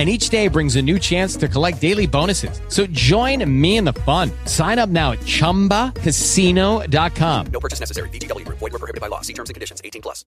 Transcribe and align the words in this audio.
and 0.00 0.08
each 0.08 0.30
day 0.30 0.48
brings 0.48 0.74
a 0.76 0.82
new 0.82 0.98
chance 0.98 1.36
to 1.36 1.46
collect 1.46 1.78
daily 1.78 2.06
bonuses. 2.06 2.62
So 2.68 2.86
join 2.86 3.44
me 3.60 3.76
in 3.76 3.84
the 3.84 3.92
fun. 3.92 4.30
Sign 4.46 4.78
up 4.78 4.88
now 4.88 5.12
at 5.12 5.18
ChumbaCasino.com. 5.18 7.46
No 7.52 7.60
purchase 7.60 7.80
necessary. 7.80 8.08
VGW. 8.08 8.48
Void 8.48 8.62
were 8.62 8.78
prohibited 8.78 9.02
by 9.02 9.08
law. 9.08 9.20
See 9.20 9.34
terms 9.34 9.50
and 9.50 9.54
conditions. 9.54 9.82
18 9.84 10.00
plus. 10.00 10.24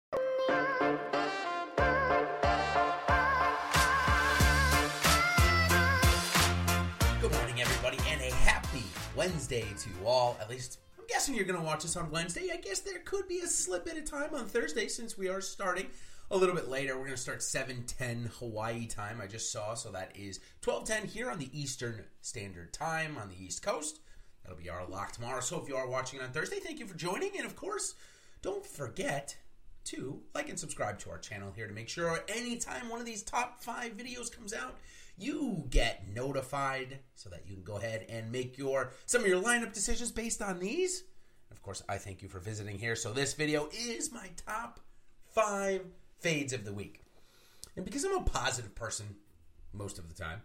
Good 7.20 7.32
morning, 7.32 7.60
everybody, 7.60 7.98
and 8.10 8.22
a 8.22 8.32
happy 8.32 8.84
Wednesday 9.16 9.66
to 9.80 9.90
all. 10.06 10.38
At 10.40 10.52
least, 10.52 10.82
I'm 11.00 11.08
guessing 11.08 11.34
you're 11.34 11.46
going 11.46 11.60
to 11.60 11.66
watch 11.66 11.82
this 11.82 11.98
on 11.98 12.12
Wednesday. 12.12 12.50
I 12.54 12.58
guess 12.58 12.82
there 12.82 13.00
could 13.06 13.28
be 13.28 13.40
a 13.40 13.48
slip 13.48 13.88
at 13.90 13.98
a 13.98 14.02
time 14.02 14.36
on 14.36 14.46
Thursday 14.46 14.88
since 14.88 15.18
we 15.18 15.30
are 15.30 15.42
starting 15.42 15.88
a 16.34 16.38
little 16.38 16.56
bit 16.56 16.68
later. 16.68 16.96
We're 16.98 17.06
going 17.06 17.16
to 17.16 17.18
start 17.18 17.40
7:10 17.40 18.26
Hawaii 18.40 18.88
time. 18.88 19.22
I 19.22 19.28
just 19.28 19.52
saw, 19.52 19.76
so 19.76 19.92
that 19.92 20.16
is 20.16 20.40
12:10 20.62 21.06
here 21.06 21.30
on 21.30 21.38
the 21.38 21.50
Eastern 21.58 22.06
Standard 22.22 22.74
Time 22.74 23.18
on 23.20 23.30
the 23.30 23.42
East 23.42 23.62
Coast. 23.62 24.00
That'll 24.42 24.58
be 24.58 24.70
our 24.70 24.86
lock 24.88 25.12
tomorrow. 25.12 25.42
So 25.42 25.62
if 25.62 25.70
you 25.70 25.76
are 25.76 25.88
watching 25.88 26.22
on 26.22 26.32
Thursday, 26.32 26.60
thank 26.60 26.80
you 26.80 26.88
for 26.88 26.98
joining, 26.98 27.38
and 27.38 27.46
of 27.46 27.56
course, 27.56 27.94
don't 28.42 28.66
forget 28.66 29.38
to 29.86 30.22
like 30.34 30.50
and 30.50 30.60
subscribe 30.60 30.98
to 31.00 31.12
our 31.12 31.20
channel 31.20 31.52
here 31.56 31.68
to 31.68 31.74
make 31.74 31.88
sure 31.88 32.24
anytime 32.28 32.90
one 32.90 33.00
of 33.00 33.06
these 33.06 33.22
top 33.22 33.62
five 33.62 33.96
videos 33.96 34.36
comes 34.36 34.54
out, 34.54 34.80
you 35.18 35.66
get 35.70 36.08
notified 36.12 37.00
so 37.14 37.30
that 37.30 37.44
you 37.48 37.54
can 37.54 37.64
go 37.64 37.76
ahead 37.76 38.08
and 38.10 38.32
make 38.32 38.58
your 38.58 38.94
some 39.06 39.22
of 39.22 39.28
your 39.28 39.42
lineup 39.42 39.72
decisions 39.72 40.12
based 40.12 40.42
on 40.42 40.60
these. 40.60 41.04
Of 41.52 41.62
course, 41.62 41.84
I 41.88 42.00
thank 42.00 42.24
you 42.24 42.28
for 42.28 42.40
visiting 42.40 42.80
here. 42.80 42.96
So 42.96 43.14
this 43.14 43.34
video 43.34 43.70
is 43.72 44.12
my 44.12 44.32
top 44.48 44.80
five 45.32 45.82
fades 46.24 46.54
of 46.54 46.66
the 46.66 46.74
week. 46.74 47.02
And 47.76 47.86
because 47.86 48.04
I'm 48.04 48.16
a 48.16 48.24
positive 48.24 48.74
person 48.74 49.16
most 49.74 50.00
of 50.00 50.08
the 50.08 50.16
time, 50.16 50.42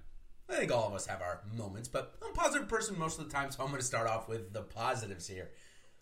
I 0.50 0.56
think 0.56 0.72
all 0.72 0.86
of 0.88 0.94
us 0.94 1.06
have 1.06 1.22
our 1.22 1.40
moments, 1.56 1.88
but 1.88 2.16
I'm 2.22 2.30
a 2.30 2.34
positive 2.34 2.68
person 2.68 2.98
most 2.98 3.18
of 3.18 3.26
the 3.26 3.32
time, 3.32 3.50
so 3.50 3.62
I'm 3.62 3.68
going 3.68 3.80
to 3.80 3.86
start 3.86 4.08
off 4.08 4.28
with 4.28 4.52
the 4.52 4.62
positives 4.62 5.26
here. 5.26 5.50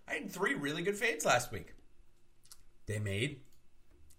I 0.09 0.15
had 0.15 0.31
three 0.31 0.55
really 0.55 0.83
good 0.83 0.97
fades 0.97 1.25
last 1.25 1.53
week. 1.53 1.75
They 2.87 2.99
made 2.99 3.41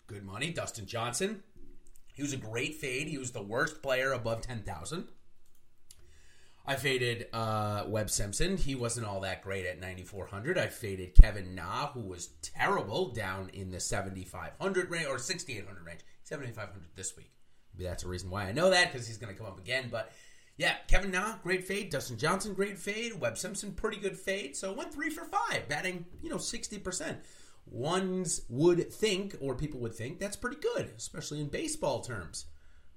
good 0.06 0.24
money. 0.24 0.52
Dustin 0.52 0.86
Johnson, 0.86 1.44
he 2.14 2.22
was 2.22 2.34
a 2.34 2.38
great 2.38 2.76
fade. 2.76 3.08
He 3.08 3.18
was 3.18 3.32
the 3.32 3.42
worst 3.42 3.82
player 3.82 4.12
above 4.12 4.42
10,000. 4.42 5.08
I 6.68 6.76
faded 6.76 7.28
uh, 7.32 7.86
Webb 7.88 8.10
Simpson. 8.10 8.58
He 8.58 8.76
wasn't 8.76 9.08
all 9.08 9.22
that 9.22 9.42
great 9.42 9.66
at 9.66 9.80
9,400. 9.80 10.58
I 10.58 10.68
faded 10.68 11.16
Kevin 11.16 11.56
Na, 11.56 11.88
who 11.88 12.02
was 12.02 12.28
terrible 12.42 13.14
down 13.14 13.50
in 13.54 13.72
the 13.72 13.80
7,500 13.80 14.92
range 14.92 15.08
or 15.08 15.18
6,800 15.18 15.86
range. 15.86 16.02
7,500 16.24 16.90
this 16.96 17.16
week. 17.16 17.32
Maybe 17.74 17.88
that's 17.88 18.04
a 18.04 18.08
reason 18.10 18.30
why 18.30 18.44
I 18.44 18.52
know 18.52 18.70
that 18.70 18.92
because 18.92 19.08
he's 19.08 19.18
going 19.18 19.34
to 19.34 19.38
come 19.40 19.48
up 19.48 19.60
again. 19.60 19.88
But 19.90 20.12
yeah, 20.58 20.74
Kevin 20.90 21.12
Na, 21.12 21.36
great 21.42 21.66
fade. 21.66 21.90
Dustin 21.90 22.18
Johnson, 22.18 22.54
great 22.54 22.78
fade. 22.78 23.18
Webb 23.18 23.38
Simpson, 23.38 23.72
pretty 23.72 23.98
good 23.98 24.18
fade. 24.18 24.58
So 24.58 24.74
went 24.74 24.94
three 24.94 25.10
for 25.10 25.24
five, 25.24 25.70
batting, 25.70 26.06
you 26.22 26.30
know, 26.30 26.36
60%. 26.36 27.16
Ones 27.66 28.42
would 28.50 28.92
think, 28.92 29.38
or 29.40 29.56
people 29.56 29.80
would 29.80 29.96
think, 29.96 30.20
that's 30.20 30.36
pretty 30.36 30.58
good, 30.58 30.92
especially 30.98 31.40
in 31.40 31.48
baseball 31.48 32.02
terms. 32.02 32.46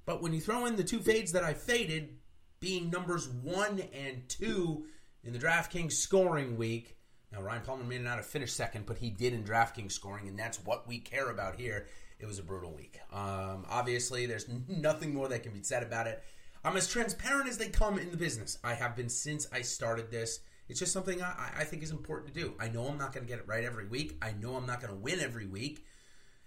But 0.06 0.22
when 0.22 0.32
you 0.32 0.40
throw 0.40 0.66
in 0.66 0.74
the 0.74 0.82
two 0.82 1.00
fades 1.00 1.32
that 1.32 1.44
I 1.44 1.54
faded, 1.54 2.16
being 2.60 2.90
numbers 2.90 3.26
one 3.28 3.82
and 3.94 4.28
two 4.28 4.84
in 5.24 5.32
the 5.32 5.38
DraftKings 5.38 5.92
scoring 5.92 6.56
week. 6.56 6.96
Now, 7.32 7.40
Ryan 7.40 7.62
Palmer 7.62 7.84
may 7.84 7.98
not 7.98 8.16
have 8.16 8.26
finished 8.26 8.54
second, 8.54 8.86
but 8.86 8.98
he 8.98 9.08
did 9.08 9.32
in 9.32 9.44
DraftKings 9.44 9.92
scoring, 9.92 10.28
and 10.28 10.38
that's 10.38 10.62
what 10.64 10.86
we 10.86 10.98
care 10.98 11.30
about 11.30 11.56
here. 11.56 11.86
It 12.18 12.26
was 12.26 12.38
a 12.38 12.42
brutal 12.42 12.72
week. 12.72 12.98
Um, 13.12 13.64
obviously, 13.70 14.26
there's 14.26 14.46
nothing 14.68 15.14
more 15.14 15.28
that 15.28 15.42
can 15.42 15.52
be 15.52 15.62
said 15.62 15.82
about 15.82 16.06
it. 16.06 16.22
I'm 16.62 16.76
as 16.76 16.86
transparent 16.86 17.48
as 17.48 17.56
they 17.56 17.68
come 17.68 17.98
in 17.98 18.10
the 18.10 18.16
business. 18.18 18.58
I 18.62 18.74
have 18.74 18.94
been 18.94 19.08
since 19.08 19.48
I 19.52 19.62
started 19.62 20.10
this. 20.10 20.40
It's 20.68 20.78
just 20.78 20.92
something 20.92 21.22
I, 21.22 21.52
I 21.60 21.64
think 21.64 21.82
is 21.82 21.90
important 21.90 22.34
to 22.34 22.40
do. 22.40 22.54
I 22.60 22.68
know 22.68 22.86
I'm 22.86 22.98
not 22.98 23.14
going 23.14 23.24
to 23.24 23.28
get 23.28 23.38
it 23.38 23.48
right 23.48 23.64
every 23.64 23.86
week. 23.86 24.18
I 24.20 24.32
know 24.32 24.56
I'm 24.56 24.66
not 24.66 24.82
going 24.82 24.92
to 24.92 24.98
win 25.00 25.20
every 25.20 25.46
week. 25.46 25.86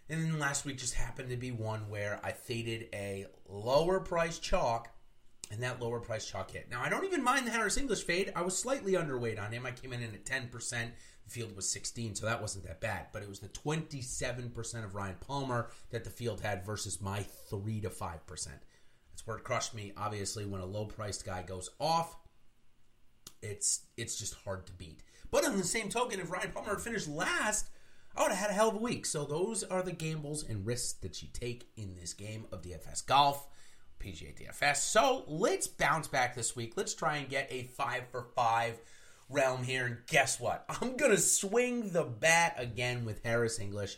And 0.09 0.23
then 0.23 0.38
last 0.38 0.63
week 0.63 0.78
just 0.78 0.94
happened 0.94 1.29
to 1.29 1.38
be 1.38 1.52
one 1.52 1.90
where 1.90 2.19
I 2.23 2.34
faded 2.34 2.90
a 2.94 3.25
lower 3.50 4.00
price 4.00 4.38
chalk 4.38 4.93
and 5.53 5.62
that 5.62 5.80
lower 5.80 6.00
price 6.00 6.25
chalk 6.25 6.50
hit. 6.50 6.68
Now, 6.72 6.81
I 6.81 6.90
don't 6.90 7.06
even 7.06 7.24
mind 7.24 7.46
the 7.46 7.52
Harris 7.52 7.78
English 7.78 8.03
fade. 8.03 8.34
I 8.36 8.41
was 8.41 8.58
slightly 8.58 8.94
underweight 8.94 9.40
on 9.40 9.52
him. 9.52 9.68
I 9.68 9.72
came 9.72 9.94
in 9.94 10.02
at 10.02 10.25
10%. 10.25 10.50
The 10.52 11.30
field 11.30 11.56
was 11.56 11.69
16, 11.69 12.16
so 12.16 12.25
that 12.25 12.41
wasn't 12.41 12.66
that 12.66 12.81
bad. 12.81 13.08
But 13.14 13.22
it 13.22 13.30
was 13.30 13.40
the 13.40 13.50
27% 13.50 14.84
of 14.84 14.96
Ryan 14.96 15.16
Palmer 15.22 15.69
that 15.91 16.03
the 16.03 16.09
field 16.09 16.41
had 16.41 16.66
versus 16.66 17.00
my 17.00 17.22
3 17.52 17.81
to 17.81 17.90
5%. 17.90 18.19
That's 18.28 19.28
where 19.28 19.38
it 19.38 19.44
crushed 19.44 19.75
me. 19.75 19.94
Obviously, 19.96 20.44
when 20.46 20.59
a 20.59 20.66
low 20.66 20.86
priced 20.86 21.24
guy 21.24 21.44
goes 21.44 21.70
off, 21.80 22.16
it's 23.44 23.81
it's 23.96 24.18
just 24.18 24.34
hard 24.44 24.66
to 24.66 24.74
beat. 24.74 25.03
But 25.30 25.46
on 25.46 25.58
the 25.58 25.64
same 25.64 25.90
token, 25.90 26.20
if 26.20 26.31
Ryan 26.31 26.52
Palmer 26.52 26.72
had 26.72 26.81
finished 26.81 27.08
last, 27.08 27.70
I 28.16 28.24
would 28.24 28.31
have 28.31 28.40
had 28.40 28.50
a 28.50 28.53
hell 28.53 28.70
of 28.70 28.75
a 28.75 28.80
week. 28.80 29.06
So 29.06 29.24
those 29.24 29.64
are 29.64 29.84
the 29.84 29.91
gambles 29.91 30.44
and 30.44 30.66
risks 30.66 30.94
that 31.02 31.22
you 31.22 31.28
take 31.31 31.70
in 31.78 31.96
this 31.96 32.14
game 32.14 32.46
of 32.52 32.64
DFS 32.64 33.06
golf. 33.06 33.47
PGA 34.03 34.36
DFS. 34.36 34.78
So 34.78 35.24
let's 35.28 35.68
bounce 35.68 36.08
back 36.08 36.36
this 36.36 36.56
week. 36.56 36.74
Let's 36.75 36.94
try 36.94 37.18
and 37.18 37.30
get 37.30 37.47
a 37.52 37.64
five 37.64 38.03
for 38.12 38.28
five 38.36 38.80
realm 39.30 39.64
here. 39.64 39.86
And 39.86 39.97
guess 40.08 40.40
what? 40.40 40.66
I'm 40.81 40.97
going 40.97 41.12
to 41.12 41.18
swing 41.18 41.90
the 41.90 42.03
bat 42.03 42.56
again 42.58 43.06
with 43.06 43.24
Harris 43.24 43.59
English. 43.59 43.97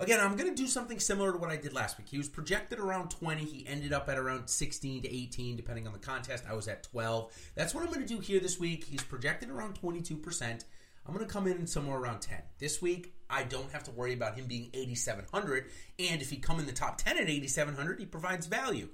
Again, 0.00 0.20
I'm 0.20 0.36
going 0.36 0.48
to 0.48 0.54
do 0.54 0.68
something 0.68 1.00
similar 1.00 1.32
to 1.32 1.38
what 1.38 1.50
I 1.50 1.56
did 1.56 1.72
last 1.72 1.98
week. 1.98 2.08
He 2.08 2.18
was 2.18 2.28
projected 2.28 2.78
around 2.78 3.10
20. 3.10 3.44
He 3.44 3.66
ended 3.66 3.92
up 3.92 4.08
at 4.08 4.16
around 4.16 4.48
16 4.48 5.02
to 5.02 5.12
18, 5.12 5.56
depending 5.56 5.88
on 5.88 5.92
the 5.92 5.98
contest. 5.98 6.44
I 6.48 6.54
was 6.54 6.68
at 6.68 6.84
12. 6.84 7.32
That's 7.56 7.74
what 7.74 7.82
I'm 7.82 7.92
going 7.92 8.06
to 8.06 8.14
do 8.14 8.20
here 8.20 8.38
this 8.38 8.60
week. 8.60 8.84
He's 8.84 9.02
projected 9.02 9.50
around 9.50 9.80
22%. 9.80 10.64
I'm 11.04 11.14
going 11.14 11.26
to 11.26 11.32
come 11.32 11.48
in 11.48 11.66
somewhere 11.66 11.98
around 11.98 12.20
10. 12.20 12.38
This 12.60 12.80
week, 12.80 13.14
I 13.28 13.42
don't 13.42 13.72
have 13.72 13.82
to 13.84 13.90
worry 13.90 14.12
about 14.12 14.36
him 14.36 14.46
being 14.46 14.70
8,700. 14.72 15.64
And 15.98 16.22
if 16.22 16.30
he 16.30 16.36
come 16.36 16.60
in 16.60 16.66
the 16.66 16.72
top 16.72 16.98
10 16.98 17.16
at 17.16 17.28
8,700, 17.28 17.98
he 17.98 18.06
provides 18.06 18.46
value. 18.46 18.88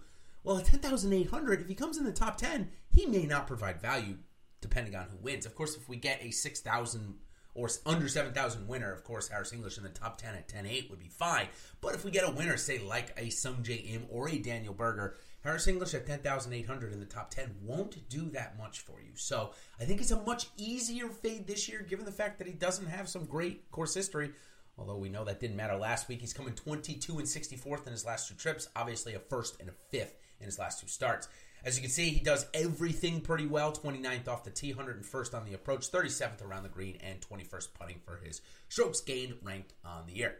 Well, 0.45 0.59
at 0.59 0.67
10,800, 0.67 1.63
if 1.63 1.69
he 1.69 1.75
comes 1.75 1.97
in 1.97 2.05
the 2.05 2.13
top 2.13 2.37
10, 2.37 2.71
he 2.91 3.07
may 3.07 3.25
not 3.25 3.47
provide 3.47 3.81
value 3.81 4.19
depending 4.61 4.95
on 4.95 5.07
who 5.11 5.19
wins. 5.19 5.45
Of 5.45 5.55
course, 5.55 5.77
if 5.77 5.89
we 5.89 5.97
get 5.97 6.23
a 6.23 6.31
6,000 6.31 7.15
or 7.55 7.69
under 7.87 8.09
7,000 8.09 8.67
winner, 8.67 8.93
of 8.93 9.05
course, 9.05 9.29
Harris 9.29 9.53
English 9.53 9.79
in 9.79 9.85
the 9.85 9.91
top 9.91 10.19
10 10.19 10.35
at 10.35 10.49
10.8 10.49 10.91
would 10.91 10.99
be 10.99 11.09
fine. 11.09 11.49
But 11.81 11.95
if 11.95 12.05
we 12.05 12.11
get 12.11 12.29
a 12.29 12.33
winner, 12.33 12.57
say 12.57 12.79
like 12.79 13.13
a 13.17 13.27
Sungjae 13.27 13.95
Im 13.95 14.07
or 14.11 14.29
a 14.29 14.39
Daniel 14.39 14.75
Berger, 14.75 15.17
Harris 15.43 15.67
English 15.67 15.95
at 15.95 16.07
10,800 16.07 16.93
in 16.93 17.01
the 17.01 17.07
top 17.07 17.31
10 17.31 17.57
won't 17.63 18.09
do 18.09 18.31
that 18.31 18.59
much 18.59 18.81
for 18.81 19.01
you. 19.01 19.13
So 19.15 19.53
I 19.81 19.85
think 19.85 20.01
it's 20.01 20.11
a 20.11 20.23
much 20.23 20.49
easier 20.57 21.09
fade 21.09 21.47
this 21.47 21.69
year, 21.69 21.83
given 21.83 22.07
the 22.07 22.13
fact 22.13 22.39
that 22.39 22.47
he 22.47 22.55
doesn't 22.55 22.87
have 22.87 23.09
some 23.09 23.27
great 23.27 23.71
course 23.71 23.95
history. 23.95 24.33
Although 24.77 24.97
we 24.97 25.09
know 25.09 25.25
that 25.25 25.41
didn't 25.41 25.57
matter 25.57 25.77
last 25.77 26.09
week. 26.09 26.21
He's 26.21 26.33
coming 26.33 26.55
22 26.55 27.19
and 27.19 27.27
64th 27.27 27.87
in 27.87 27.93
his 27.93 28.05
last 28.05 28.29
two 28.29 28.35
trips. 28.35 28.69
Obviously, 28.75 29.15
a 29.15 29.21
first 29.21 29.61
and 29.61 29.69
a 29.69 29.73
fifth 29.91 30.17
in 30.45 30.47
his 30.47 30.59
last 30.59 30.81
two 30.81 30.87
starts. 30.87 31.29
As 31.65 31.77
you 31.77 31.83
can 31.83 31.91
see, 31.91 32.11
he 32.11 32.21
does 32.21 32.47
everything 32.53 33.23
pretty 33.23 33.47
well 33.47 33.73
29th 33.73 34.29
off 34.29 34.45
the 34.45 34.51
tee, 34.51 34.75
101st 34.75 35.35
on 35.35 35.47
the 35.47 35.55
approach, 35.55 35.91
37th 35.91 36.45
around 36.45 36.63
the 36.63 36.69
green, 36.69 36.99
and 37.03 37.21
21st 37.23 37.69
putting 37.73 37.99
for 38.05 38.21
his 38.23 38.43
strokes 38.69 39.01
gained 39.01 39.37
ranked 39.43 39.73
on 39.85 40.05
the 40.07 40.15
year. 40.15 40.37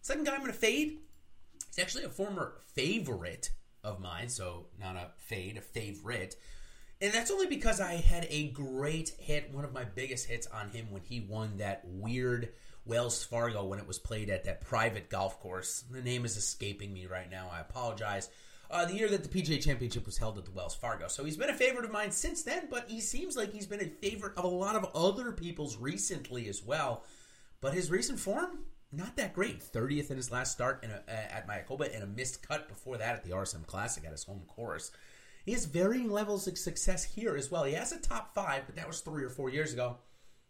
Second 0.00 0.24
guy 0.24 0.32
I'm 0.32 0.40
going 0.40 0.50
to 0.50 0.58
fade. 0.58 0.98
He's 1.68 1.84
actually 1.84 2.04
a 2.04 2.08
former 2.08 2.54
favorite 2.74 3.50
of 3.84 4.00
mine, 4.00 4.30
so 4.30 4.66
not 4.80 4.96
a 4.96 5.10
fade, 5.18 5.58
a 5.58 5.60
favorite. 5.60 6.36
And 7.02 7.12
that's 7.12 7.30
only 7.30 7.46
because 7.46 7.80
I 7.80 7.94
had 7.94 8.26
a 8.30 8.48
great 8.48 9.10
hit, 9.18 9.52
one 9.52 9.64
of 9.64 9.74
my 9.74 9.84
biggest 9.84 10.26
hits 10.26 10.46
on 10.46 10.70
him 10.70 10.86
when 10.90 11.02
he 11.02 11.20
won 11.20 11.58
that 11.58 11.82
weird 11.84 12.50
Wells 12.84 13.22
Fargo 13.22 13.64
when 13.64 13.78
it 13.78 13.86
was 13.86 13.98
played 13.98 14.30
at 14.30 14.44
that 14.44 14.62
private 14.62 15.10
golf 15.10 15.38
course. 15.40 15.84
The 15.90 16.00
name 16.00 16.24
is 16.24 16.36
escaping 16.36 16.92
me 16.92 17.06
right 17.06 17.30
now. 17.30 17.50
I 17.52 17.60
apologize. 17.60 18.30
Uh, 18.70 18.86
the 18.86 18.94
year 18.94 19.08
that 19.08 19.22
the 19.22 19.28
PGA 19.28 19.62
Championship 19.62 20.06
was 20.06 20.16
held 20.16 20.38
at 20.38 20.46
the 20.46 20.50
Wells 20.50 20.74
Fargo. 20.74 21.06
So 21.06 21.24
he's 21.24 21.36
been 21.36 21.50
a 21.50 21.54
favorite 21.54 21.84
of 21.84 21.92
mine 21.92 22.10
since 22.10 22.42
then, 22.42 22.68
but 22.70 22.88
he 22.88 23.00
seems 23.00 23.36
like 23.36 23.52
he's 23.52 23.66
been 23.66 23.82
a 23.82 24.06
favorite 24.06 24.36
of 24.38 24.44
a 24.44 24.48
lot 24.48 24.76
of 24.76 24.86
other 24.94 25.30
people's 25.32 25.76
recently 25.76 26.48
as 26.48 26.62
well. 26.62 27.04
But 27.60 27.74
his 27.74 27.90
recent 27.90 28.18
form, 28.18 28.60
not 28.90 29.16
that 29.16 29.34
great. 29.34 29.60
30th 29.60 30.10
in 30.10 30.16
his 30.16 30.30
last 30.30 30.52
start 30.52 30.84
a, 30.84 31.12
at 31.12 31.46
Mayakoba 31.46 31.94
and 31.94 32.02
a 32.02 32.06
missed 32.06 32.46
cut 32.46 32.68
before 32.68 32.96
that 32.96 33.14
at 33.14 33.24
the 33.24 33.30
RSM 33.30 33.66
Classic 33.66 34.04
at 34.04 34.12
his 34.12 34.24
home 34.24 34.42
course. 34.46 34.90
He 35.44 35.52
has 35.52 35.64
varying 35.64 36.10
levels 36.10 36.46
of 36.46 36.56
success 36.56 37.04
here 37.04 37.36
as 37.36 37.50
well. 37.50 37.64
He 37.64 37.74
has 37.74 37.92
a 37.92 38.00
top 38.00 38.34
five, 38.34 38.62
but 38.66 38.76
that 38.76 38.86
was 38.86 39.00
three 39.00 39.24
or 39.24 39.30
four 39.30 39.50
years 39.50 39.72
ago. 39.72 39.98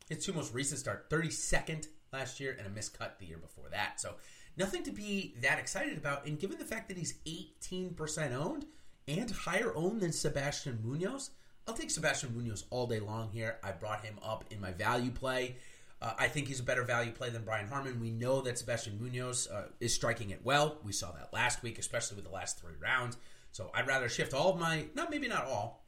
His 0.09 0.25
two 0.25 0.33
most 0.33 0.53
recent 0.53 0.81
start, 0.81 1.09
32nd 1.09 1.87
last 2.13 2.41
year 2.41 2.55
and 2.59 2.67
a 2.67 2.71
missed 2.71 2.99
cut 2.99 3.19
the 3.19 3.27
year 3.27 3.39
before 3.39 3.69
that. 3.71 4.01
So 4.01 4.15
nothing 4.57 4.83
to 4.85 4.91
be 4.91 5.35
that 5.43 5.59
excited 5.59 5.97
about. 5.97 6.27
And 6.27 6.39
given 6.39 6.59
the 6.59 6.65
fact 6.65 6.89
that 6.89 6.97
he's 6.97 7.15
18% 7.27 8.35
owned 8.35 8.67
and 9.09 9.31
higher 9.31 9.75
owned 9.75 10.01
than 10.01 10.13
Sebastian 10.13 10.81
Munoz, 10.83 11.31
I'll 11.67 11.75
take 11.75 11.91
Sebastian 11.91 12.35
Munoz 12.35 12.65
all 12.71 12.87
day 12.87 13.01
long 13.01 13.31
here. 13.31 13.59
I 13.63 13.73
brought 13.73 14.05
him 14.05 14.19
up 14.23 14.45
in 14.51 14.61
my 14.61 14.73
value 14.73 15.11
play. 15.11 15.57
Uh, 16.01 16.15
I 16.19 16.27
think 16.27 16.49
he's 16.49 16.59
a 16.59 16.65
better 16.65 16.83
value 16.83 17.13
play 17.13 17.31
than 17.31 17.45
Brian 17.45 17.69
Harman. 17.69 18.01
We 18.01 18.11
know 18.11 18.41
that 18.41 18.59
Sebastian 18.59 18.99
Munoz 19.01 19.47
uh, 19.47 19.69
is 19.79 19.95
striking 19.95 20.31
it 20.31 20.41
well. 20.43 20.79
We 20.83 20.93
saw 20.93 21.13
that 21.13 21.33
last 21.33 21.63
week, 21.63 21.79
especially 21.79 22.17
with 22.17 22.25
the 22.25 22.33
last 22.33 22.61
three 22.61 22.75
rounds. 22.81 23.17
So 23.53 23.71
I'd 23.75 23.87
rather 23.87 24.09
shift 24.09 24.35
all 24.35 24.51
of 24.51 24.59
my, 24.59 24.87
not 24.95 25.11
maybe 25.11 25.29
not 25.29 25.45
all, 25.45 25.85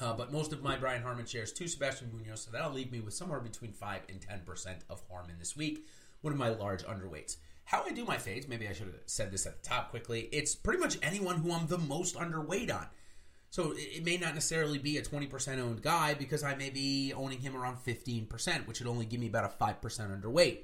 uh, 0.00 0.12
but 0.14 0.32
most 0.32 0.52
of 0.52 0.62
my 0.62 0.76
Brian 0.76 1.02
Harman 1.02 1.26
shares 1.26 1.52
to 1.52 1.68
Sebastian 1.68 2.10
Munoz. 2.12 2.42
So 2.42 2.50
that'll 2.50 2.72
leave 2.72 2.90
me 2.90 2.98
with 2.98 3.14
somewhere 3.14 3.38
between 3.38 3.72
5 3.72 4.00
and 4.08 4.20
10% 4.20 4.78
of 4.90 5.02
Harman 5.08 5.36
this 5.38 5.56
week. 5.56 5.86
One 6.22 6.32
of 6.32 6.38
my 6.38 6.48
large 6.48 6.82
underweights. 6.82 7.36
How 7.68 7.84
I 7.84 7.90
do 7.90 8.06
my 8.06 8.16
fades, 8.16 8.48
maybe 8.48 8.66
I 8.66 8.72
should 8.72 8.86
have 8.86 8.96
said 9.04 9.30
this 9.30 9.44
at 9.44 9.62
the 9.62 9.68
top 9.68 9.90
quickly. 9.90 10.30
It's 10.32 10.54
pretty 10.54 10.80
much 10.80 10.96
anyone 11.02 11.36
who 11.36 11.52
I'm 11.52 11.66
the 11.66 11.76
most 11.76 12.16
underweight 12.16 12.74
on. 12.74 12.86
So 13.50 13.74
it 13.76 14.06
may 14.06 14.16
not 14.16 14.32
necessarily 14.32 14.78
be 14.78 14.96
a 14.96 15.02
20% 15.02 15.58
owned 15.58 15.82
guy 15.82 16.14
because 16.14 16.42
I 16.42 16.54
may 16.54 16.70
be 16.70 17.12
owning 17.12 17.40
him 17.40 17.54
around 17.54 17.76
15%, 17.86 18.66
which 18.66 18.80
would 18.80 18.88
only 18.88 19.04
give 19.04 19.20
me 19.20 19.26
about 19.26 19.44
a 19.44 19.62
5% 19.62 19.82
underweight. 19.82 20.60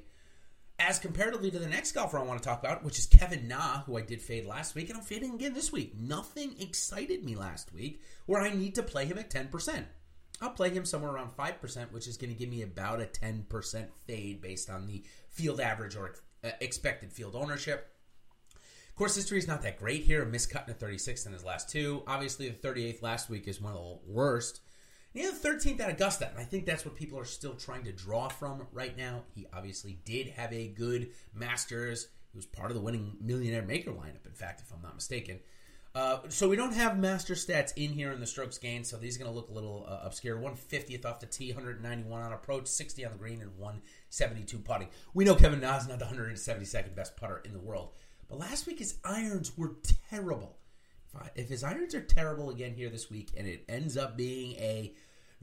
As 0.78 0.98
comparatively 0.98 1.50
to 1.50 1.58
the 1.58 1.66
next 1.66 1.92
golfer 1.92 2.18
I 2.18 2.22
want 2.22 2.42
to 2.42 2.48
talk 2.48 2.60
about, 2.60 2.82
which 2.82 2.98
is 2.98 3.04
Kevin 3.04 3.48
Na, 3.48 3.82
who 3.82 3.98
I 3.98 4.00
did 4.00 4.22
fade 4.22 4.46
last 4.46 4.74
week, 4.74 4.88
and 4.88 4.96
I'm 4.96 5.04
fading 5.04 5.34
again 5.34 5.52
this 5.52 5.70
week. 5.70 5.94
Nothing 6.00 6.54
excited 6.58 7.22
me 7.22 7.36
last 7.36 7.70
week 7.74 8.00
where 8.24 8.40
I 8.40 8.54
need 8.54 8.76
to 8.76 8.82
play 8.82 9.04
him 9.04 9.18
at 9.18 9.28
10%. 9.28 9.84
I'll 10.40 10.50
play 10.50 10.70
him 10.70 10.86
somewhere 10.86 11.12
around 11.12 11.36
5%, 11.36 11.92
which 11.92 12.08
is 12.08 12.16
going 12.16 12.32
to 12.32 12.38
give 12.38 12.48
me 12.48 12.62
about 12.62 13.02
a 13.02 13.04
10% 13.04 13.88
fade 14.06 14.40
based 14.40 14.70
on 14.70 14.86
the 14.86 15.04
field 15.28 15.60
average 15.60 15.96
or 15.96 16.14
uh, 16.44 16.50
expected 16.60 17.12
field 17.12 17.34
ownership. 17.34 17.94
Course 18.96 19.16
history 19.16 19.38
is 19.38 19.48
not 19.48 19.62
that 19.62 19.78
great 19.78 20.04
here. 20.04 20.22
A 20.22 20.26
miscut 20.26 20.68
in 20.68 20.72
a 20.72 20.76
36th 20.76 21.26
in 21.26 21.32
his 21.32 21.44
last 21.44 21.68
two. 21.68 22.04
Obviously, 22.06 22.48
the 22.48 22.68
38th 22.68 23.02
last 23.02 23.28
week 23.28 23.48
is 23.48 23.60
one 23.60 23.72
of 23.72 23.78
the 23.78 24.12
worst. 24.12 24.60
Had 25.16 25.34
the 25.34 25.48
13th 25.48 25.80
at 25.80 25.90
Augusta, 25.90 26.28
and 26.28 26.38
I 26.38 26.44
think 26.44 26.64
that's 26.64 26.84
what 26.84 26.94
people 26.94 27.18
are 27.18 27.24
still 27.24 27.54
trying 27.54 27.84
to 27.84 27.92
draw 27.92 28.28
from 28.28 28.66
right 28.72 28.96
now. 28.96 29.22
He 29.34 29.46
obviously 29.52 29.98
did 30.04 30.28
have 30.28 30.52
a 30.52 30.68
good 30.68 31.10
Masters. 31.34 32.08
He 32.32 32.38
was 32.38 32.46
part 32.46 32.70
of 32.70 32.76
the 32.76 32.82
winning 32.82 33.16
Millionaire 33.20 33.62
Maker 33.62 33.90
lineup, 33.90 34.26
in 34.26 34.32
fact, 34.32 34.60
if 34.60 34.72
I'm 34.72 34.82
not 34.82 34.94
mistaken. 34.94 35.40
Uh, 35.94 36.18
so 36.28 36.48
we 36.48 36.56
don't 36.56 36.74
have 36.74 36.98
master 36.98 37.34
stats 37.34 37.72
in 37.76 37.92
here 37.92 38.10
in 38.10 38.18
the 38.18 38.26
strokes 38.26 38.58
gained, 38.58 38.84
so 38.84 38.96
these 38.96 39.14
are 39.14 39.20
going 39.20 39.30
to 39.30 39.34
look 39.34 39.48
a 39.48 39.52
little 39.52 39.86
uh, 39.88 40.00
obscure. 40.02 40.36
150th 40.36 41.04
off 41.04 41.20
the 41.20 41.26
tee, 41.26 41.52
191 41.52 42.20
on 42.20 42.32
approach, 42.32 42.66
60 42.66 43.04
on 43.04 43.12
the 43.12 43.18
green, 43.18 43.40
and 43.40 43.56
172 43.56 44.58
putting. 44.58 44.88
We 45.14 45.24
know 45.24 45.36
Kevin 45.36 45.60
Na 45.60 45.76
is 45.76 45.86
not 45.86 46.00
the 46.00 46.06
172nd 46.06 46.96
best 46.96 47.16
putter 47.16 47.40
in 47.44 47.52
the 47.52 47.60
world, 47.60 47.92
but 48.28 48.40
last 48.40 48.66
week 48.66 48.80
his 48.80 48.96
irons 49.04 49.56
were 49.56 49.76
terrible. 50.10 50.56
If 51.36 51.48
his 51.48 51.62
irons 51.62 51.94
are 51.94 52.02
terrible 52.02 52.50
again 52.50 52.74
here 52.74 52.90
this 52.90 53.08
week, 53.08 53.30
and 53.36 53.46
it 53.46 53.64
ends 53.68 53.96
up 53.96 54.16
being 54.16 54.54
a 54.54 54.92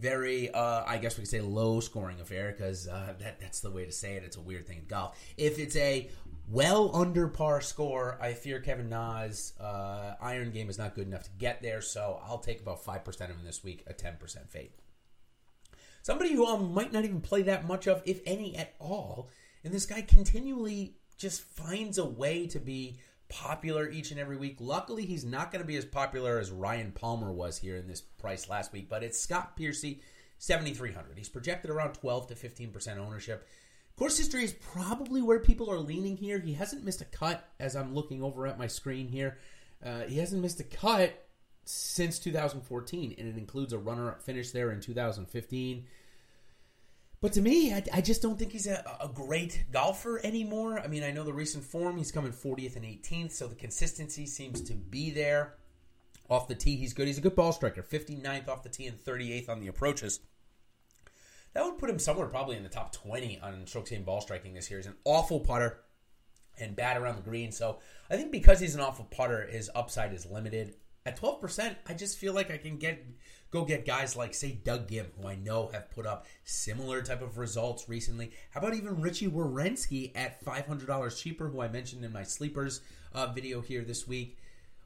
very, 0.01 0.49
uh, 0.51 0.83
I 0.85 0.97
guess 0.97 1.15
we 1.15 1.21
could 1.21 1.29
say, 1.29 1.41
low 1.41 1.79
scoring 1.79 2.19
affair 2.19 2.51
because 2.51 2.87
uh, 2.87 3.13
that, 3.19 3.39
that's 3.39 3.59
the 3.59 3.69
way 3.69 3.85
to 3.85 3.91
say 3.91 4.15
it. 4.15 4.23
It's 4.23 4.35
a 4.35 4.41
weird 4.41 4.67
thing 4.67 4.79
in 4.79 4.85
golf. 4.87 5.17
If 5.37 5.59
it's 5.59 5.75
a 5.75 6.09
well 6.49 6.93
under 6.95 7.27
par 7.27 7.61
score, 7.61 8.17
I 8.19 8.33
fear 8.33 8.59
Kevin 8.59 8.89
Na's 8.89 9.53
uh, 9.59 10.15
iron 10.19 10.51
game 10.51 10.69
is 10.69 10.79
not 10.79 10.95
good 10.95 11.07
enough 11.07 11.23
to 11.23 11.29
get 11.37 11.61
there, 11.61 11.81
so 11.81 12.19
I'll 12.27 12.39
take 12.39 12.59
about 12.59 12.83
5% 12.83 13.07
of 13.07 13.29
him 13.29 13.45
this 13.45 13.63
week, 13.63 13.83
a 13.87 13.93
10% 13.93 14.49
fade. 14.49 14.71
Somebody 16.01 16.33
who 16.33 16.47
I 16.47 16.57
might 16.57 16.91
not 16.91 17.05
even 17.05 17.21
play 17.21 17.43
that 17.43 17.67
much 17.67 17.87
of, 17.87 18.01
if 18.05 18.21
any 18.25 18.57
at 18.57 18.73
all, 18.79 19.29
and 19.63 19.71
this 19.71 19.85
guy 19.85 20.01
continually 20.01 20.95
just 21.17 21.41
finds 21.41 21.99
a 21.99 22.05
way 22.05 22.47
to 22.47 22.59
be 22.59 22.97
popular 23.31 23.89
each 23.89 24.11
and 24.11 24.19
every 24.19 24.37
week. 24.37 24.57
Luckily, 24.59 25.05
he's 25.05 25.25
not 25.25 25.51
going 25.51 25.61
to 25.61 25.67
be 25.67 25.77
as 25.77 25.85
popular 25.85 26.37
as 26.37 26.51
Ryan 26.51 26.91
Palmer 26.91 27.31
was 27.31 27.57
here 27.57 27.77
in 27.77 27.87
this 27.87 28.01
price 28.01 28.49
last 28.49 28.71
week, 28.71 28.87
but 28.89 29.03
it's 29.03 29.19
Scott 29.19 29.55
Piercy, 29.55 30.01
7,300. 30.37 31.17
He's 31.17 31.29
projected 31.29 31.71
around 31.71 31.93
12 31.93 32.27
to 32.27 32.35
15% 32.35 32.97
ownership. 32.97 33.47
Course 34.01 34.17
history 34.17 34.43
is 34.43 34.53
probably 34.53 35.21
where 35.21 35.37
people 35.37 35.69
are 35.69 35.77
leaning 35.77 36.17
here. 36.17 36.39
He 36.39 36.53
hasn't 36.53 36.83
missed 36.83 37.01
a 37.01 37.05
cut 37.05 37.47
as 37.59 37.75
I'm 37.75 37.93
looking 37.93 38.23
over 38.23 38.47
at 38.47 38.57
my 38.57 38.65
screen 38.65 39.07
here. 39.07 39.37
Uh, 39.85 40.01
he 40.05 40.17
hasn't 40.17 40.41
missed 40.41 40.59
a 40.59 40.63
cut 40.63 41.27
since 41.65 42.17
2014, 42.17 43.13
and 43.19 43.27
it 43.27 43.37
includes 43.37 43.73
a 43.73 43.77
runner 43.77 44.09
up 44.09 44.23
finish 44.23 44.49
there 44.49 44.71
in 44.71 44.79
2015. 44.79 45.85
But 47.21 47.33
to 47.33 47.41
me, 47.41 47.71
I, 47.71 47.83
I, 47.93 48.01
just 48.01 48.23
don't 48.23 48.39
think 48.39 48.51
he's 48.51 48.65
a, 48.65 48.83
a, 48.99 49.07
great 49.07 49.65
golfer 49.71 50.19
anymore. 50.25 50.79
I 50.79 50.87
mean, 50.87 51.03
I 51.03 51.11
know 51.11 51.23
the 51.23 51.31
recent 51.31 51.63
form, 51.63 51.97
he's 51.97 52.11
coming 52.11 52.31
40th 52.31 52.75
and 52.75 52.83
18th, 52.83 53.31
so 53.31 53.47
the 53.47 53.53
consistency 53.53 54.25
seems 54.25 54.59
to 54.63 54.73
be 54.73 55.11
there. 55.11 55.53
Off 56.31 56.47
the 56.47 56.55
tee, 56.55 56.77
he's 56.77 56.93
good. 56.93 57.05
He's 57.05 57.19
a 57.19 57.21
good 57.21 57.35
ball 57.35 57.51
striker. 57.51 57.83
59th 57.83 58.47
off 58.47 58.63
the 58.63 58.69
tee 58.69 58.87
and 58.87 58.97
38th 58.97 59.49
on 59.49 59.59
the 59.59 59.67
approaches. 59.67 60.21
That 61.53 61.63
would 61.63 61.77
put 61.77 61.89
him 61.89 61.99
somewhere 61.99 62.27
probably 62.27 62.55
in 62.55 62.63
the 62.63 62.69
top 62.69 62.93
20 62.93 63.39
on 63.41 63.67
strokes 63.67 63.89
gained 63.89 64.05
ball 64.05 64.21
striking 64.21 64.53
this 64.53 64.71
year. 64.71 64.79
He's 64.79 64.87
an 64.87 64.95
awful 65.03 65.41
putter 65.41 65.81
and 66.59 66.75
bad 66.75 66.97
around 66.97 67.17
the 67.17 67.21
green. 67.21 67.51
So 67.51 67.79
I 68.09 68.15
think 68.15 68.31
because 68.31 68.59
he's 68.59 68.75
an 68.75 68.81
awful 68.81 69.05
putter, 69.05 69.45
his 69.45 69.69
upside 69.75 70.13
is 70.13 70.25
limited. 70.25 70.75
At 71.05 71.19
12%, 71.19 71.75
I 71.87 71.93
just 71.93 72.17
feel 72.17 72.33
like 72.33 72.51
I 72.51 72.57
can 72.57 72.77
get 72.77 73.03
go 73.49 73.65
get 73.65 73.85
guys 73.85 74.15
like 74.15 74.33
say 74.33 74.51
Doug 74.51 74.87
Ghim, 74.87 75.07
who 75.19 75.27
I 75.27 75.35
know 75.35 75.69
have 75.73 75.91
put 75.91 76.05
up 76.05 76.25
similar 76.43 77.01
type 77.01 77.21
of 77.21 77.37
results 77.37 77.89
recently. 77.89 78.31
How 78.51 78.61
about 78.61 78.75
even 78.75 79.01
Richie 79.01 79.27
Werenski 79.27 80.11
at 80.15 80.43
$500 80.45 81.21
cheaper, 81.21 81.49
who 81.49 81.61
I 81.61 81.67
mentioned 81.67 82.05
in 82.05 82.13
my 82.13 82.23
sleepers 82.23 82.81
uh, 83.13 83.27
video 83.27 83.61
here 83.61 83.83
this 83.83 84.07
week. 84.07 84.37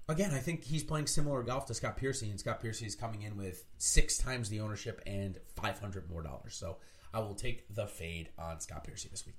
Again, 0.08 0.32
I 0.32 0.38
think 0.40 0.64
he's 0.64 0.84
playing 0.84 1.08
similar 1.08 1.42
golf 1.44 1.66
to 1.68 1.74
Scott 1.74 1.98
Piercy, 1.98 2.30
and 2.30 2.40
Scott 2.40 2.62
Piercy 2.62 2.86
is 2.86 2.96
coming 2.96 3.24
in 3.24 3.38
with 3.38 3.64
six 3.78 4.18
times 4.18 4.50
the 4.50 4.60
ownership 4.60 5.02
and 5.06 5.40
500 5.56 6.10
more 6.10 6.22
dollars. 6.22 6.56
So 6.56 6.78
I 7.14 7.20
will 7.20 7.34
take 7.34 7.74
the 7.74 7.88
fade 7.88 8.30
on 8.38 8.60
Scott 8.60 8.84
Piercy 8.84 9.10
this 9.10 9.26
week. 9.26 9.38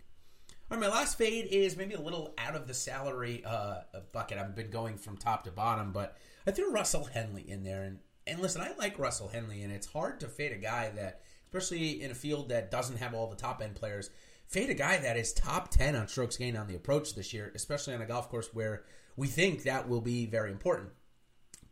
All 0.68 0.76
right, 0.76 0.88
my 0.88 0.92
last 0.92 1.16
fade 1.16 1.46
is 1.46 1.76
maybe 1.76 1.94
a 1.94 2.00
little 2.00 2.34
out 2.38 2.56
of 2.56 2.66
the 2.66 2.74
salary 2.74 3.40
uh, 3.46 3.82
bucket. 4.10 4.36
I've 4.36 4.56
been 4.56 4.70
going 4.70 4.98
from 4.98 5.16
top 5.16 5.44
to 5.44 5.52
bottom, 5.52 5.92
but 5.92 6.16
I 6.44 6.50
threw 6.50 6.72
Russell 6.72 7.04
Henley 7.04 7.48
in 7.48 7.62
there, 7.62 7.84
and 7.84 8.00
and 8.26 8.40
listen, 8.40 8.60
I 8.60 8.72
like 8.76 8.98
Russell 8.98 9.28
Henley, 9.28 9.62
and 9.62 9.72
it's 9.72 9.86
hard 9.86 10.18
to 10.20 10.28
fade 10.28 10.50
a 10.50 10.56
guy 10.56 10.90
that, 10.96 11.20
especially 11.46 12.02
in 12.02 12.10
a 12.10 12.16
field 12.16 12.48
that 12.48 12.72
doesn't 12.72 12.96
have 12.96 13.14
all 13.14 13.28
the 13.28 13.36
top 13.36 13.62
end 13.62 13.76
players, 13.76 14.10
fade 14.48 14.68
a 14.68 14.74
guy 14.74 14.96
that 14.96 15.16
is 15.16 15.32
top 15.32 15.70
10 15.70 15.94
on 15.94 16.08
strokes 16.08 16.36
gained 16.36 16.56
on 16.56 16.66
the 16.66 16.74
approach 16.74 17.14
this 17.14 17.32
year, 17.32 17.52
especially 17.54 17.94
on 17.94 18.02
a 18.02 18.06
golf 18.06 18.28
course 18.28 18.52
where 18.52 18.82
we 19.16 19.28
think 19.28 19.62
that 19.62 19.88
will 19.88 20.00
be 20.00 20.26
very 20.26 20.50
important. 20.50 20.90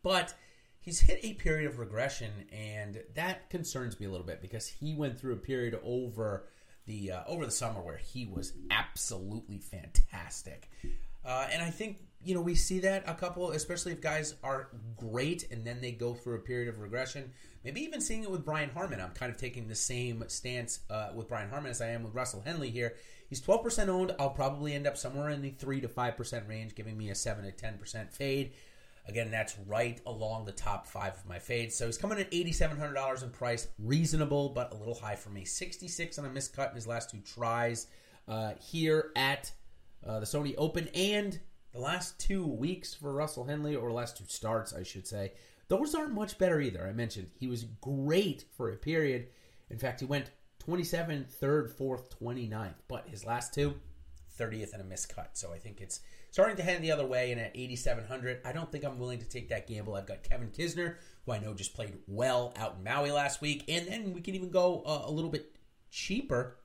But 0.04 0.34
he's 0.78 1.00
hit 1.00 1.18
a 1.24 1.32
period 1.32 1.66
of 1.68 1.80
regression, 1.80 2.30
and 2.52 3.02
that 3.14 3.50
concerns 3.50 3.98
me 3.98 4.06
a 4.06 4.10
little 4.10 4.26
bit 4.26 4.40
because 4.40 4.68
he 4.68 4.94
went 4.94 5.18
through 5.18 5.32
a 5.32 5.38
period 5.38 5.80
over 5.82 6.46
the 6.86 7.12
uh, 7.12 7.22
over 7.26 7.44
the 7.44 7.52
summer 7.52 7.80
where 7.80 7.96
he 7.96 8.26
was 8.26 8.52
absolutely 8.70 9.58
fantastic. 9.58 10.70
Uh, 11.24 11.48
and 11.50 11.62
I 11.62 11.70
think 11.70 11.98
you 12.22 12.34
know 12.34 12.40
we 12.40 12.54
see 12.54 12.80
that 12.80 13.04
a 13.06 13.14
couple, 13.14 13.50
especially 13.52 13.92
if 13.92 14.00
guys 14.00 14.34
are 14.42 14.68
great 14.96 15.50
and 15.50 15.64
then 15.64 15.80
they 15.80 15.92
go 15.92 16.14
through 16.14 16.36
a 16.36 16.40
period 16.40 16.68
of 16.68 16.80
regression. 16.80 17.32
Maybe 17.64 17.80
even 17.80 18.02
seeing 18.02 18.22
it 18.22 18.30
with 18.30 18.44
Brian 18.44 18.68
Harman. 18.68 19.00
I'm 19.00 19.12
kind 19.12 19.32
of 19.32 19.38
taking 19.38 19.68
the 19.68 19.74
same 19.74 20.22
stance 20.28 20.80
uh, 20.90 21.10
with 21.14 21.28
Brian 21.28 21.48
Harman 21.48 21.70
as 21.70 21.80
I 21.80 21.88
am 21.88 22.02
with 22.02 22.14
Russell 22.14 22.42
Henley 22.44 22.68
here. 22.68 22.94
He's 23.30 23.40
12% 23.40 23.88
owned. 23.88 24.14
I'll 24.18 24.28
probably 24.28 24.74
end 24.74 24.86
up 24.86 24.98
somewhere 24.98 25.30
in 25.30 25.40
the 25.40 25.50
three 25.50 25.80
to 25.80 25.88
five 25.88 26.16
percent 26.16 26.46
range, 26.46 26.74
giving 26.74 26.98
me 26.98 27.08
a 27.08 27.14
seven 27.14 27.44
to 27.44 27.52
10 27.52 27.78
percent 27.78 28.12
fade. 28.12 28.52
Again, 29.06 29.30
that's 29.30 29.56
right 29.66 30.00
along 30.06 30.46
the 30.46 30.52
top 30.52 30.86
five 30.86 31.14
of 31.14 31.26
my 31.26 31.38
fades. 31.38 31.76
So 31.76 31.86
he's 31.86 31.98
coming 31.98 32.18
at 32.18 32.30
$8,700 32.30 33.22
in 33.22 33.30
price. 33.30 33.68
Reasonable, 33.78 34.50
but 34.50 34.72
a 34.72 34.76
little 34.76 34.94
high 34.94 35.16
for 35.16 35.30
me. 35.30 35.44
66 35.44 36.18
on 36.18 36.24
a 36.24 36.28
miscut 36.28 36.70
in 36.70 36.74
his 36.74 36.86
last 36.86 37.10
two 37.10 37.18
tries 37.18 37.86
uh, 38.26 38.52
here 38.60 39.10
at 39.14 39.52
uh, 40.06 40.20
the 40.20 40.26
Sony 40.26 40.54
Open 40.56 40.88
and 40.94 41.38
the 41.72 41.80
last 41.80 42.18
two 42.18 42.46
weeks 42.46 42.94
for 42.94 43.12
Russell 43.12 43.44
Henley, 43.44 43.74
or 43.74 43.90
last 43.90 44.16
two 44.16 44.24
starts, 44.28 44.72
I 44.72 44.84
should 44.84 45.06
say, 45.06 45.32
those 45.68 45.94
aren't 45.94 46.14
much 46.14 46.38
better 46.38 46.60
either. 46.60 46.86
I 46.86 46.92
mentioned 46.92 47.30
he 47.38 47.48
was 47.48 47.64
great 47.80 48.44
for 48.56 48.70
a 48.70 48.76
period. 48.76 49.28
In 49.70 49.78
fact, 49.78 50.00
he 50.00 50.06
went 50.06 50.30
27th, 50.64 51.36
3rd, 51.38 51.76
4th, 51.76 52.10
29th. 52.22 52.74
But 52.86 53.08
his 53.08 53.24
last 53.24 53.52
two, 53.52 53.74
30th 54.38 54.72
and 54.72 54.82
a 54.82 54.94
miscut. 54.94 55.28
So 55.32 55.52
I 55.52 55.58
think 55.58 55.80
it's 55.80 56.00
starting 56.34 56.56
to 56.56 56.64
head 56.64 56.82
the 56.82 56.90
other 56.90 57.06
way. 57.06 57.30
And 57.30 57.40
at 57.40 57.52
8,700, 57.54 58.40
I 58.44 58.50
don't 58.50 58.70
think 58.72 58.82
I'm 58.82 58.98
willing 58.98 59.20
to 59.20 59.24
take 59.24 59.50
that 59.50 59.68
gamble. 59.68 59.94
I've 59.94 60.04
got 60.04 60.24
Kevin 60.24 60.48
Kisner, 60.48 60.96
who 61.24 61.30
I 61.30 61.38
know 61.38 61.54
just 61.54 61.74
played 61.74 61.96
well 62.08 62.52
out 62.56 62.74
in 62.76 62.82
Maui 62.82 63.12
last 63.12 63.40
week. 63.40 63.62
And 63.68 63.86
then 63.86 64.12
we 64.12 64.20
can 64.20 64.34
even 64.34 64.50
go 64.50 64.82
uh, 64.84 65.02
a 65.04 65.12
little 65.12 65.30
bit 65.30 65.54
cheaper. 65.92 66.56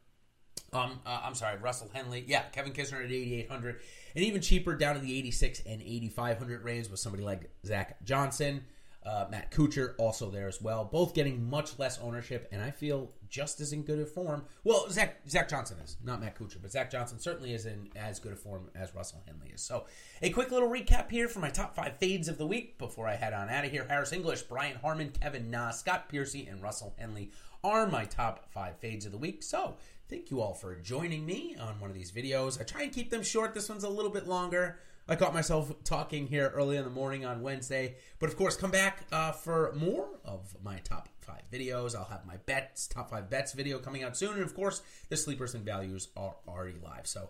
Um, 0.73 0.99
uh, 1.05 1.21
I'm 1.23 1.35
sorry, 1.35 1.59
Russell 1.59 1.87
Henley. 1.93 2.25
Yeah, 2.27 2.41
Kevin 2.51 2.73
Kisner 2.73 3.05
at 3.05 3.11
8,800. 3.11 3.79
And 4.15 4.23
even 4.25 4.41
cheaper 4.41 4.73
down 4.73 4.95
to 4.95 5.01
the 5.01 5.15
86 5.15 5.61
and 5.67 5.83
8,500 5.83 6.63
range 6.63 6.89
with 6.89 6.99
somebody 6.99 7.23
like 7.23 7.51
Zach 7.63 8.03
Johnson. 8.03 8.65
Uh, 9.05 9.25
Matt 9.31 9.49
Kuchar 9.51 9.95
also 9.97 10.29
there 10.29 10.47
as 10.47 10.61
well. 10.61 10.83
Both 10.83 11.13
getting 11.13 11.49
much 11.49 11.79
less 11.79 11.99
ownership, 11.99 12.49
and 12.51 12.61
I 12.61 12.71
feel 12.71 13.11
just 13.29 13.61
as 13.61 13.71
in 13.71 13.83
good 13.83 13.99
a 13.99 14.05
form. 14.05 14.43
Well, 14.63 14.89
Zach 14.89 15.21
Zach 15.27 15.47
Johnson 15.47 15.77
is 15.83 15.95
not 16.03 16.19
Matt 16.19 16.37
Kuchar, 16.37 16.61
but 16.61 16.71
Zach 16.71 16.91
Johnson 16.91 17.17
certainly 17.19 17.53
is 17.53 17.65
in 17.65 17.89
as 17.95 18.19
good 18.19 18.33
a 18.33 18.35
form 18.35 18.69
as 18.75 18.93
Russell 18.93 19.23
Henley 19.25 19.51
is. 19.53 19.61
So, 19.61 19.85
a 20.21 20.29
quick 20.31 20.51
little 20.51 20.69
recap 20.69 21.09
here 21.09 21.29
for 21.29 21.39
my 21.39 21.49
top 21.49 21.75
five 21.75 21.97
fades 21.97 22.27
of 22.27 22.37
the 22.37 22.47
week 22.47 22.77
before 22.77 23.07
I 23.07 23.15
head 23.15 23.33
on 23.33 23.49
out 23.49 23.65
of 23.65 23.71
here. 23.71 23.85
Harris 23.87 24.11
English, 24.11 24.41
Brian 24.43 24.77
Harman, 24.77 25.11
Kevin 25.11 25.49
Na, 25.49 25.71
Scott 25.71 26.09
Piercy, 26.09 26.47
and 26.47 26.61
Russell 26.61 26.93
Henley 26.97 27.31
are 27.63 27.87
my 27.87 28.05
top 28.05 28.51
five 28.51 28.77
fades 28.79 29.05
of 29.05 29.11
the 29.11 29.17
week. 29.17 29.43
So, 29.43 29.75
thank 30.09 30.31
you 30.31 30.41
all 30.41 30.53
for 30.53 30.75
joining 30.75 31.25
me 31.25 31.55
on 31.59 31.79
one 31.79 31.89
of 31.89 31.95
these 31.95 32.11
videos. 32.11 32.59
I 32.59 32.63
try 32.63 32.81
and 32.83 32.91
keep 32.91 33.09
them 33.09 33.23
short. 33.23 33.53
This 33.53 33.69
one's 33.69 33.83
a 33.83 33.89
little 33.89 34.11
bit 34.11 34.27
longer. 34.27 34.79
I 35.07 35.15
caught 35.15 35.33
myself 35.33 35.71
talking 35.83 36.27
here 36.27 36.51
early 36.53 36.77
in 36.77 36.83
the 36.83 36.89
morning 36.89 37.25
on 37.25 37.41
Wednesday. 37.41 37.95
But 38.19 38.29
of 38.29 38.37
course, 38.37 38.55
come 38.55 38.71
back 38.71 39.05
uh, 39.11 39.31
for 39.31 39.73
more 39.75 40.07
of 40.25 40.55
my 40.63 40.77
top 40.79 41.09
five 41.19 41.41
videos. 41.51 41.95
I'll 41.95 42.05
have 42.05 42.25
my 42.25 42.37
bets, 42.45 42.87
top 42.87 43.09
five 43.09 43.29
bets 43.29 43.53
video 43.53 43.79
coming 43.79 44.03
out 44.03 44.17
soon. 44.17 44.33
And 44.33 44.43
of 44.43 44.55
course, 44.55 44.81
the 45.09 45.17
sleepers 45.17 45.55
and 45.55 45.63
values 45.63 46.09
are 46.15 46.35
already 46.47 46.77
live. 46.83 47.07
So 47.07 47.29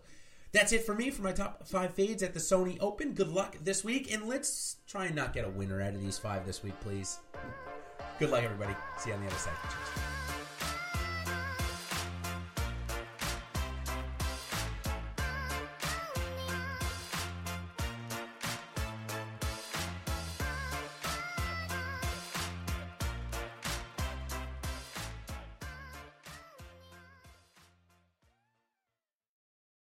that's 0.51 0.73
it 0.73 0.85
for 0.85 0.93
me 0.93 1.09
for 1.09 1.21
my 1.21 1.31
top 1.31 1.67
five 1.67 1.93
fades 1.93 2.23
at 2.23 2.33
the 2.33 2.39
Sony 2.39 2.77
Open. 2.81 3.13
Good 3.13 3.29
luck 3.29 3.55
this 3.63 3.83
week. 3.83 4.13
And 4.13 4.27
let's 4.27 4.77
try 4.87 5.05
and 5.05 5.15
not 5.15 5.33
get 5.33 5.45
a 5.45 5.49
winner 5.49 5.81
out 5.81 5.93
of 5.93 6.01
these 6.01 6.17
five 6.17 6.45
this 6.45 6.63
week, 6.63 6.77
please. 6.81 7.19
Good 8.19 8.29
luck, 8.29 8.43
everybody. 8.43 8.75
See 8.97 9.09
you 9.09 9.15
on 9.15 9.21
the 9.21 9.27
other 9.27 9.37
side. 9.37 9.53
Cheers. 9.63 10.08